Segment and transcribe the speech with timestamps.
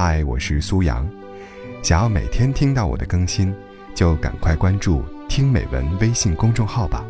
[0.00, 1.04] 嗨，我是苏阳。
[1.82, 3.52] 想要每天听到我的更新，
[3.96, 7.04] 就赶快关注“听美文”微信公众号吧。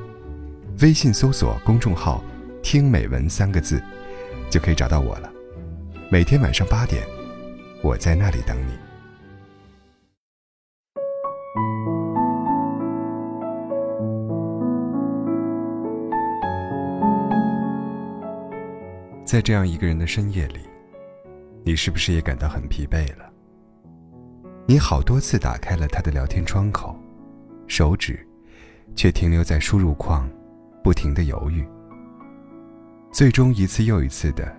[0.80, 2.24] 微信搜索公众号
[2.64, 3.78] “听美文”三个字，
[4.48, 5.30] 就可以找到我了。
[6.10, 7.06] 每天晚上八点，
[7.82, 8.72] 我在那里等你。
[19.26, 20.60] 在这样一个人的深夜里。
[21.68, 23.30] 你是不是也感到很疲惫了？
[24.64, 26.98] 你好多次打开了他的聊天窗口，
[27.66, 28.26] 手指
[28.96, 30.26] 却停留在输入框，
[30.82, 31.62] 不停的犹豫。
[33.12, 34.50] 最终一次又一次的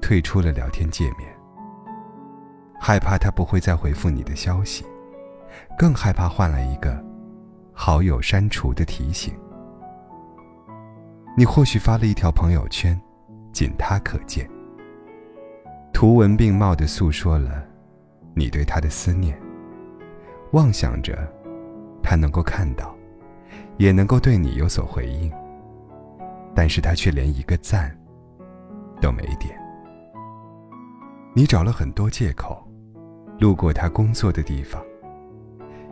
[0.00, 1.28] 退出了聊天界面，
[2.80, 4.84] 害怕他不会再回复你的消息，
[5.76, 7.04] 更害怕换来一个
[7.72, 9.34] 好友删除的提醒。
[11.36, 12.96] 你或许发了一条朋友圈，
[13.52, 14.48] 仅他可见。
[16.02, 17.64] 图文并茂地诉说了
[18.34, 19.40] 你对他的思念，
[20.50, 21.16] 妄想着
[22.02, 22.92] 他能够看到，
[23.76, 25.32] 也能够对你有所回应。
[26.56, 27.96] 但是他却连一个赞
[29.00, 29.56] 都没点。
[31.36, 32.66] 你找了很多借口，
[33.38, 34.82] 路过他工作的地方，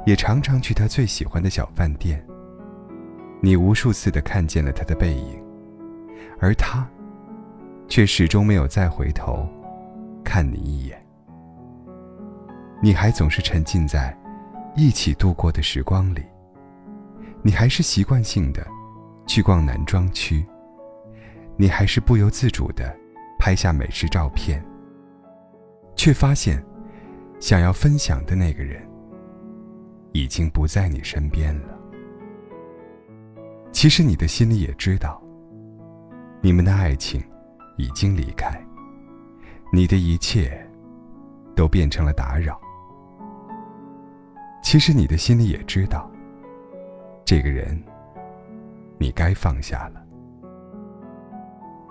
[0.06, 2.20] 也常常去他最喜欢的小饭店。
[3.41, 5.41] 你无数次的看见了他的背影，
[6.41, 6.84] 而他
[7.86, 9.48] 却始终没有再回头。
[10.24, 11.04] 看你一眼，
[12.82, 14.16] 你还总是沉浸在
[14.77, 16.22] 一起度过的时光里。
[17.42, 18.66] 你还是习惯性的
[19.27, 20.44] 去逛男装区，
[21.56, 22.94] 你还是不由自主的
[23.38, 24.62] 拍下美食照片，
[25.96, 26.62] 却发现
[27.38, 28.86] 想要分享的那个人
[30.12, 31.78] 已经不在你身边了。
[33.72, 35.22] 其实你的心里也知道，
[36.42, 37.22] 你们的爱情
[37.78, 38.62] 已经离开。
[39.72, 40.68] 你的一切
[41.54, 42.60] 都变成了打扰。
[44.62, 46.10] 其实你的心里也知道，
[47.24, 47.80] 这个人
[48.98, 50.05] 你该放下了。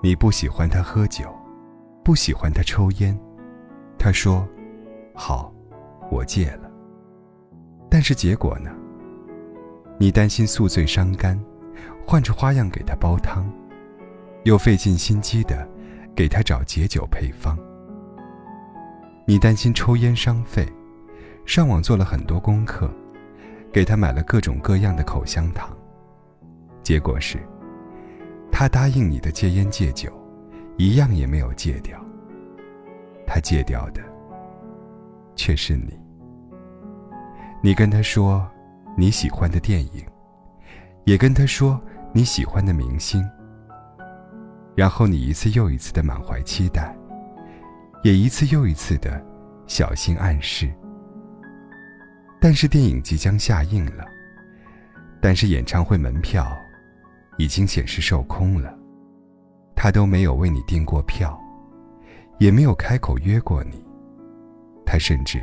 [0.03, 1.33] 你不喜欢他喝酒，
[2.03, 3.17] 不喜欢他抽烟。
[3.97, 4.47] 他说
[5.15, 5.53] ：“好，
[6.09, 6.69] 我戒了。”
[7.91, 8.71] 但是结果呢？
[9.97, 11.37] 你担心宿醉伤肝，
[12.05, 13.45] 换着花样给他煲汤，
[14.43, 15.67] 又费尽心机的
[16.15, 17.57] 给他找解酒配方。
[19.29, 20.67] 你担心抽烟伤肺，
[21.45, 22.89] 上网做了很多功课，
[23.71, 25.69] 给他买了各种各样的口香糖。
[26.81, 27.37] 结果是，
[28.51, 30.11] 他答应你的戒烟戒酒，
[30.77, 32.03] 一样也没有戒掉。
[33.27, 34.01] 他戒掉的，
[35.35, 35.95] 却是你。
[37.61, 38.49] 你跟他说
[38.97, 40.03] 你喜欢的电影，
[41.03, 41.79] 也跟他说
[42.13, 43.23] 你喜欢的明星，
[44.73, 46.97] 然后你一次又一次的满怀期待。
[48.03, 49.23] 也一次又一次的
[49.67, 50.71] 小心暗示，
[52.39, 54.05] 但是电影即将下映了，
[55.21, 56.47] 但是演唱会门票
[57.37, 58.73] 已经显示售空了，
[59.75, 61.37] 他都没有为你订过票，
[62.37, 63.83] 也没有开口约过你，
[64.85, 65.41] 他甚至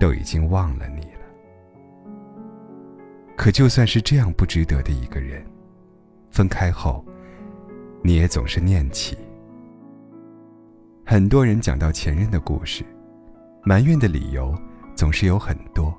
[0.00, 1.20] 都已经忘了你了。
[3.36, 5.46] 可就算是这样不值得的一个人，
[6.30, 7.04] 分开后，
[8.02, 9.16] 你也总是念起。
[11.10, 12.84] 很多人讲到前任的故事，
[13.64, 14.56] 埋怨的理由
[14.94, 15.92] 总是有很多。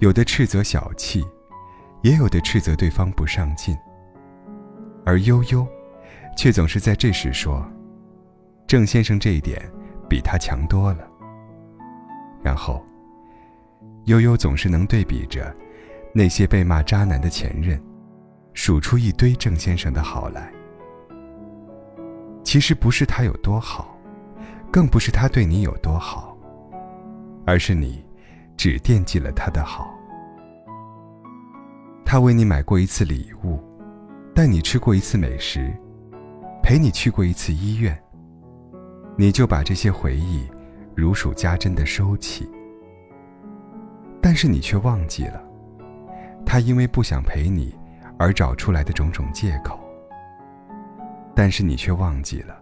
[0.00, 1.24] 有的斥责小气，
[2.02, 3.72] 也有的斥责对方不上进。
[5.06, 5.64] 而悠悠，
[6.36, 7.64] 却总是在这时说
[8.66, 9.62] ：“郑先生这一点
[10.10, 11.08] 比他强多了。”
[12.42, 12.84] 然后，
[14.06, 15.54] 悠悠总是能对比着
[16.12, 17.80] 那些被骂渣男的前任，
[18.54, 20.52] 数出一堆郑先生的好来。
[22.54, 23.98] 其实不是他有多好，
[24.70, 26.38] 更不是他对你有多好，
[27.44, 28.00] 而是你
[28.56, 29.92] 只惦记了他的好。
[32.04, 33.58] 他为你买过一次礼物，
[34.36, 35.68] 带你吃过一次美食，
[36.62, 38.00] 陪你去过一次医院，
[39.16, 40.48] 你就把这些回忆
[40.94, 42.48] 如数家珍的收起。
[44.22, 45.42] 但是你却忘记了，
[46.46, 47.74] 他因为不想陪你
[48.16, 49.83] 而找出来的种种借口。
[51.44, 52.58] 但是你却忘记了，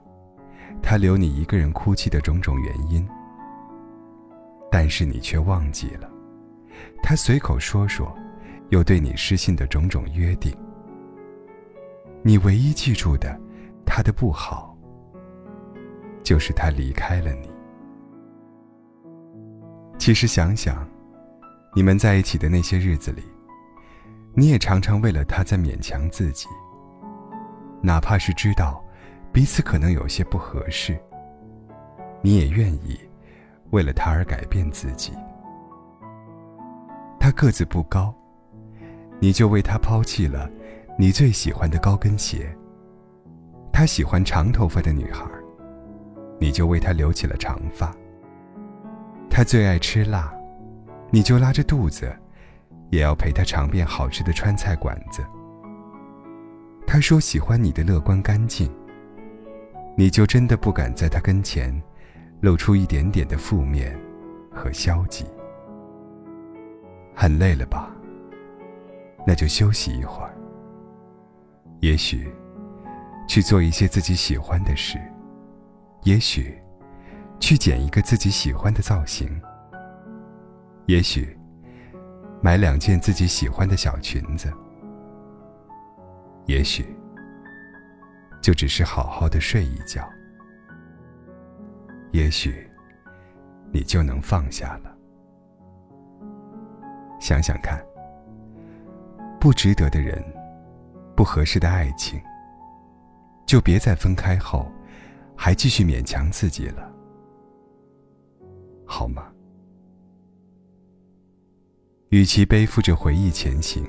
[0.82, 3.08] 他留你一个人哭泣的种种原因。
[4.72, 6.10] 但是你却忘记了，
[7.00, 8.12] 他随口说说，
[8.70, 10.52] 又对你失信的种种约定。
[12.24, 13.40] 你唯一记住的，
[13.86, 14.76] 他的不好，
[16.24, 17.48] 就是他离开了你。
[19.96, 20.84] 其实想想，
[21.72, 23.22] 你们在一起的那些日子里，
[24.34, 26.48] 你也常常为了他在勉强自己。
[27.82, 28.82] 哪怕是知道
[29.32, 30.96] 彼此可能有些不合适，
[32.20, 32.98] 你也愿意
[33.70, 35.12] 为了他而改变自己。
[37.18, 38.14] 他个子不高，
[39.18, 40.48] 你就为他抛弃了
[40.98, 42.54] 你最喜欢的高跟鞋。
[43.72, 45.24] 他喜欢长头发的女孩，
[46.38, 47.92] 你就为他留起了长发。
[49.30, 50.32] 他最爱吃辣，
[51.10, 52.14] 你就拉着肚子，
[52.90, 55.24] 也要陪他尝遍好吃的川菜馆子。
[56.92, 58.70] 他说喜欢你的乐观干净，
[59.96, 61.74] 你就真的不敢在他跟前
[62.42, 63.98] 露出一点点的负面
[64.50, 65.24] 和消极。
[67.14, 67.90] 很累了吧？
[69.26, 70.34] 那就休息一会儿。
[71.80, 72.30] 也许。
[73.26, 75.00] 去做一些自己喜欢的事，
[76.02, 76.54] 也许
[77.40, 79.40] 去剪一个自己喜欢的造型，
[80.84, 81.34] 也许
[82.42, 84.52] 买两件自己喜欢的小裙子，
[86.46, 86.84] 也许
[88.40, 90.08] 就只是好好的睡一觉，
[92.10, 92.68] 也许
[93.72, 94.96] 你就能放下了。
[97.20, 97.80] 想想看，
[99.40, 100.22] 不值得的人，
[101.16, 102.20] 不合适的爱情。
[103.46, 104.70] 就别在分开后，
[105.36, 106.90] 还继续勉强自己了，
[108.86, 109.30] 好吗？
[112.08, 113.86] 与其背负着回忆前行，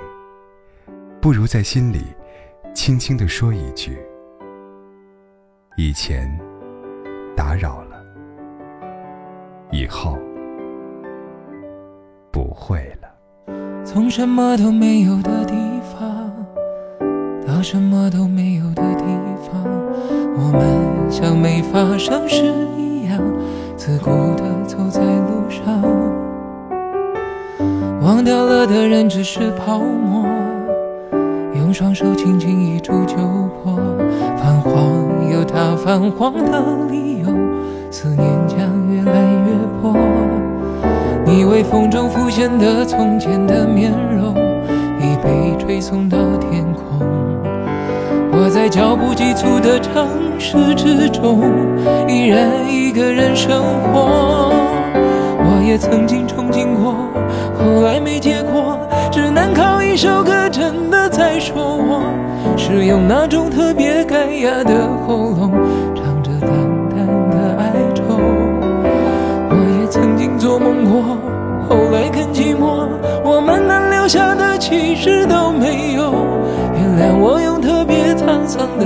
[1.21, 2.03] 不如在心里
[2.73, 3.97] 轻轻的说一句
[5.77, 6.27] ：“以前
[7.35, 8.03] 打扰了，
[9.71, 10.17] 以后
[12.31, 13.07] 不会了。”
[13.85, 15.53] 从什么都没有的地
[15.93, 16.33] 方。
[17.45, 19.03] 到什么都没有的地
[19.45, 19.63] 方，
[20.35, 22.43] 我们像没发生事
[22.77, 23.21] 一样，
[23.77, 25.81] 自顾地走在路上。
[28.01, 30.25] 忘掉了的人只是泡沫，
[31.73, 33.15] 双手轻轻一触就
[33.63, 33.75] 破。
[34.37, 37.25] 泛黄有它泛黄的理由，
[37.89, 39.95] 思念将越来越薄。
[41.25, 44.35] 你微风中浮现的从前的面容，
[44.99, 46.83] 已被吹送到天空。
[48.31, 51.41] 我在脚步急促的城市之中，
[52.07, 54.51] 依然一个人生活。
[55.45, 56.93] 我也曾经憧憬过，
[57.57, 58.77] 后来没结果，
[59.11, 60.49] 只能靠一首歌
[61.39, 62.03] 说我，
[62.57, 65.51] 是用那种特别干哑的喉咙，
[65.95, 66.49] 唱着淡
[66.89, 68.03] 淡的哀愁。
[69.49, 71.17] 我也曾经做梦过，
[71.69, 72.87] 后来更寂寞，
[73.23, 76.13] 我们能留下的其实都没有。
[76.73, 77.93] 原谅我用特别。
[78.13, 78.85] 沧桑的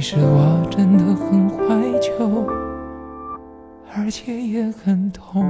[0.00, 1.58] 其实我真的很怀
[2.00, 2.46] 旧，
[3.94, 5.46] 而且也很痛。